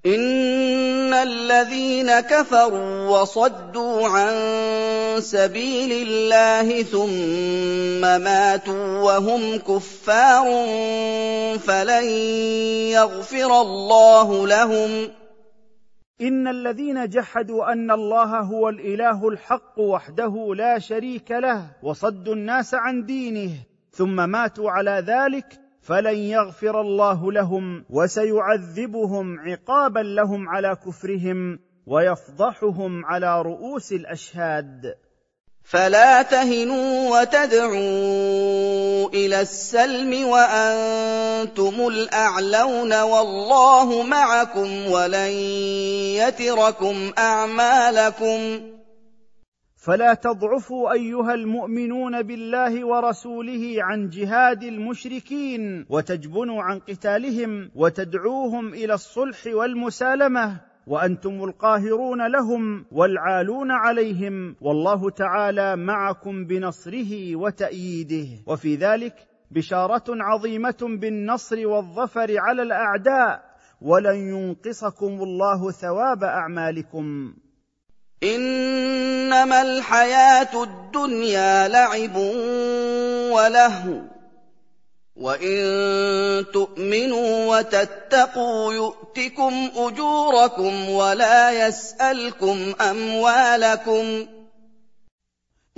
إن 0.07 1.15
الذين 1.15 2.21
كفروا 2.21 3.09
وصدوا 3.09 4.09
عن 4.09 4.35
سبيل 5.21 6.09
الله 6.09 6.83
ثم 6.83 8.23
ماتوا 8.25 9.01
وهم 9.01 9.57
كفار 9.57 10.45
فلن 11.59 12.05
يغفر 12.93 13.61
الله 13.61 14.47
لهم. 14.47 15.11
إن 16.21 16.49
الذين 16.49 17.09
جحدوا 17.09 17.73
أن 17.73 17.91
الله 17.91 18.41
هو 18.41 18.69
الإله 18.69 19.29
الحق 19.29 19.79
وحده 19.79 20.55
لا 20.57 20.79
شريك 20.79 21.31
له 21.31 21.71
وصدوا 21.83 22.35
الناس 22.35 22.75
عن 22.75 23.07
دينه. 23.07 23.51
ثم 23.97 24.29
ماتوا 24.29 24.71
على 24.71 25.05
ذلك 25.07 25.61
فلن 25.83 26.17
يغفر 26.17 26.81
الله 26.81 27.33
لهم 27.33 27.85
وسيعذبهم 27.91 29.41
عقابا 29.41 30.01
لهم 30.01 30.49
على 30.49 30.77
كفرهم 30.87 31.59
ويفضحهم 31.87 33.05
على 33.05 33.43
رؤوس 33.43 33.93
الأشهاد. 33.93 34.95
فلا 35.65 36.23
تهنوا 36.23 37.21
وتدعوا 37.21 39.09
إلى 39.09 39.41
السلم 39.41 40.29
وأنتم 40.29 41.89
الأعلون 41.89 43.03
والله 43.03 44.03
معكم 44.03 44.87
ولن 44.91 45.31
يتركم 46.21 47.13
أعمالكم. 47.19 48.61
فلا 49.87 50.15
تضعفوا 50.15 50.93
أيها 50.93 51.35
المؤمنون 51.35 52.23
بالله 52.23 52.87
ورسوله 52.87 53.77
عن 53.79 54.09
جهاد 54.09 54.63
المشركين 54.63 55.87
وتجبنوا 55.91 56.63
عن 56.63 56.79
قتالهم 56.79 57.71
وتدعوهم 57.75 58.75
إلى 58.75 58.95
الصلح 58.95 59.47
والمسالمة 59.47 60.61
وأنتم 60.87 61.45
القاهرون 61.45 62.27
لهم 62.27 62.85
والعالون 62.93 63.71
عليهم 63.71 64.57
والله 64.61 65.11
تعالى 65.11 65.77
معكم 65.77 66.45
بنصره 66.45 67.37
وتأييده 67.37 68.29
وفي 68.47 68.75
ذلك 68.77 69.15
بشارة 69.51 70.05
عظيمة 70.09 70.79
بالنصر 71.01 71.67
والظفر 71.67 72.35
على 72.39 72.63
الأعداء 72.63 73.45
ولن 73.81 74.17
ينقصكم 74.17 75.23
الله 75.23 75.71
ثواب 75.71 76.25
أعمالكم 76.25 77.35
إنما 78.23 79.63
الحياة 79.63 80.63
الدنيا 80.63 81.69
لعب 81.69 82.17
ولهو 83.33 84.01
وإن 85.17 85.57
تؤمنوا 86.53 87.59
وتتقوا 87.59 88.73
يؤتكم 88.73 89.71
أجوركم 89.77 90.91
ولا 90.91 91.67
يسألكم 91.67 92.75
أموالكم. 92.81 94.27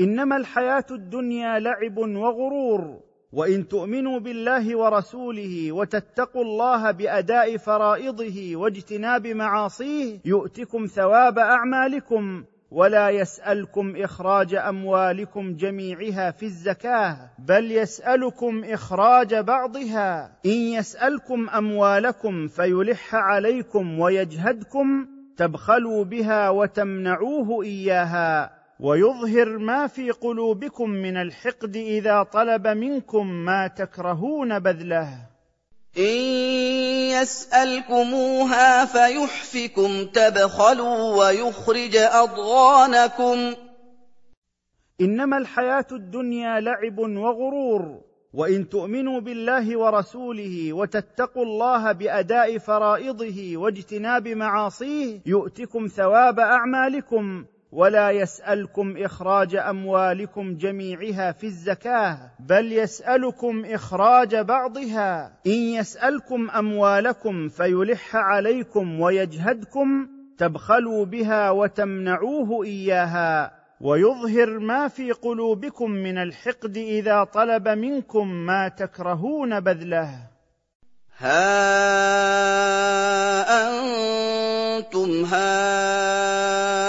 إنما 0.01 0.37
الحياة 0.37 0.87
الدنيا 0.91 1.59
لعب 1.59 1.99
وغرور. 1.99 3.08
وإن 3.33 3.69
تؤمنوا 3.69 4.19
بالله 4.19 4.77
ورسوله 4.77 5.73
وتتقوا 5.73 6.43
الله 6.43 6.91
بأداء 6.91 7.57
فرائضه 7.57 8.57
واجتناب 8.57 9.27
معاصيه 9.27 10.21
يؤتكم 10.25 10.87
ثواب 10.87 11.39
أعمالكم 11.39 12.45
ولا 12.71 13.11
يسألكم 13.11 13.97
إخراج 13.97 14.55
أموالكم 14.55 15.57
جميعها 15.57 16.31
في 16.31 16.47
الزكاة 16.47 17.31
بل 17.39 17.73
يسألكم 17.73 18.65
إخراج 18.65 19.35
بعضها 19.35 20.33
إن 20.47 20.51
يسألكم 20.51 21.49
أموالكم 21.51 22.49
فيلح 22.49 23.15
عليكم 23.15 24.01
ويجهدكم 24.01 25.07
تبخلوا 25.37 26.05
بها 26.05 26.51
وتمنعوه 26.51 27.63
إياها 27.63 28.58
ويظهر 28.81 29.59
ما 29.59 29.87
في 29.87 30.11
قلوبكم 30.11 30.91
من 30.91 31.17
الحقد 31.17 31.77
إذا 31.77 32.23
طلب 32.23 32.67
منكم 32.67 33.27
ما 33.27 33.67
تكرهون 33.67 34.59
بذله. 34.59 35.09
إن 35.99 36.19
يسألكموها 37.11 38.85
فيحفكم 38.85 40.05
تبخلوا 40.05 41.17
ويخرج 41.19 41.97
أضغانكم. 41.97 43.55
إنما 45.01 45.39
الحياة 45.39 45.87
الدنيا 45.93 46.61
لعب 46.61 46.99
وغرور 46.99 48.01
وإن 48.33 48.69
تؤمنوا 48.69 49.21
بالله 49.21 49.79
ورسوله 49.79 50.73
وتتقوا 50.73 51.45
الله 51.45 51.93
بأداء 51.93 52.59
فرائضه 52.59 53.57
واجتناب 53.57 54.29
معاصيه 54.29 55.21
يؤتكم 55.27 55.87
ثواب 55.87 56.41
أعمالكم. 56.41 57.45
ولا 57.73 58.11
يسألكم 58.11 58.97
إخراج 58.97 59.57
أموالكم 59.57 60.57
جميعها 60.57 61.33
في 61.33 61.47
الزكاة 61.47 62.19
بل 62.41 62.73
يسألكم 62.73 63.65
إخراج 63.65 64.37
بعضها. 64.37 65.33
إن 65.47 65.53
يسألكم 65.53 66.51
أموالكم 66.51 67.49
فيلح 67.49 68.17
عليكم 68.17 69.01
ويجهدكم 69.01 70.09
تبخلوا 70.39 71.05
بها 71.05 71.51
وتمنعوه 71.51 72.65
إياها. 72.65 73.59
ويظهر 73.81 74.59
ما 74.59 74.89
في 74.89 75.13
قلوبكم 75.13 75.91
من 75.91 76.19
الحقد 76.19 76.77
إذا 76.77 77.25
طلب 77.25 77.69
منكم 77.69 78.29
ما 78.29 78.69
تكرهون 78.69 79.61
بذله. 79.61 80.11
ها 81.19 81.49
أنتم 84.79 85.25
هؤلاء 85.25 86.88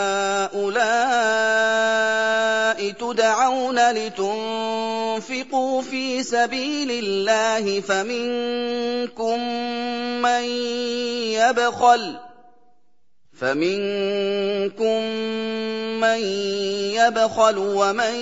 تدعون 3.14 3.92
لتنفقوا 3.92 5.82
في 5.82 6.24
سبيل 6.24 6.92
الله 6.92 7.82
فمنكم 7.82 9.40
من 10.22 10.44
يبخل 11.34 12.16
فمنكم 13.40 15.04
من 16.02 16.20
يبخل 17.00 17.58
ومن 17.58 18.16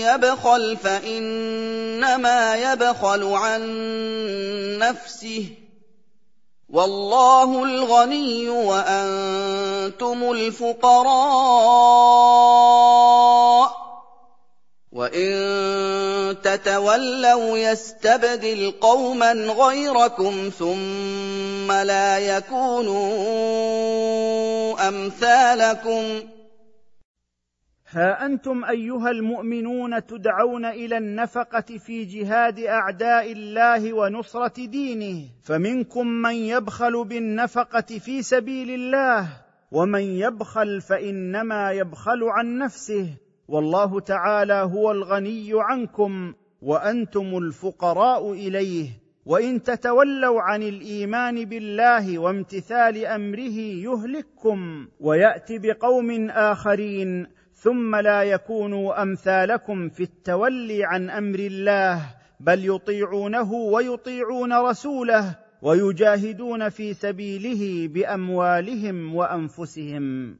يبخل 0.00 0.76
فإنما 0.76 2.56
يبخل 2.56 3.24
عن 3.24 3.62
نفسه 4.78 5.44
والله 6.72 7.64
الغني 7.64 8.48
وأنتم 8.48 10.30
الفقراء 10.32 11.62
وان 15.02 16.40
تتولوا 16.42 17.58
يستبدل 17.58 18.70
قوما 18.80 19.32
غيركم 19.32 20.50
ثم 20.58 21.72
لا 21.72 22.18
يكونوا 22.18 23.02
امثالكم 24.88 26.02
ها 27.88 28.26
أنتم 28.26 28.64
أيها 28.64 29.10
المؤمنون 29.10 30.06
تدعون 30.06 30.64
إلى 30.64 30.98
النفقة 30.98 31.78
في 31.78 32.04
جهاد 32.04 32.58
أعداء 32.58 33.32
الله 33.32 33.92
ونصرة 33.92 34.66
دينه. 34.66 35.28
فمنكم 35.44 36.06
من 36.06 36.34
يبخل 36.34 37.04
بالنفقة 37.04 37.98
في 37.98 38.22
سبيل 38.22 38.70
الله 38.70 39.28
ومن 39.72 40.02
يبخل 40.02 40.80
فإنما 40.80 41.72
يبخل 41.72 42.24
عن 42.24 42.58
نفسه. 42.58 43.06
والله 43.52 44.00
تعالى 44.00 44.54
هو 44.54 44.92
الغني 44.92 45.50
عنكم 45.52 46.34
وأنتم 46.62 47.38
الفقراء 47.38 48.32
إليه. 48.32 48.88
وإن 49.26 49.62
تتولوا 49.62 50.42
عن 50.42 50.62
الإيمان 50.62 51.44
بالله 51.44 52.18
وامتثال 52.18 53.06
أمره 53.06 53.58
يهلككم 53.58 54.88
ويأت 55.00 55.52
بقوم 55.52 56.30
آخرين 56.30 57.26
ثم 57.54 57.96
لا 57.96 58.22
يكونوا 58.22 59.02
أمثالكم 59.02 59.88
في 59.88 60.02
التولي 60.02 60.84
عن 60.84 61.10
أمر 61.10 61.38
الله 61.38 62.14
بل 62.40 62.66
يطيعونه 62.66 63.52
ويطيعون 63.52 64.52
رسوله 64.52 65.38
ويجاهدون 65.62 66.68
في 66.68 66.94
سبيله 66.94 67.88
بأموالهم 67.88 69.14
وأنفسهم. 69.14 70.36